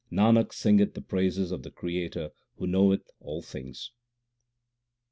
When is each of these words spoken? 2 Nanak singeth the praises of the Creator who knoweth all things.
2 0.09 0.15
Nanak 0.15 0.51
singeth 0.51 0.95
the 0.95 1.01
praises 1.01 1.51
of 1.51 1.61
the 1.61 1.69
Creator 1.69 2.31
who 2.55 2.65
knoweth 2.65 3.11
all 3.19 3.43
things. 3.43 3.91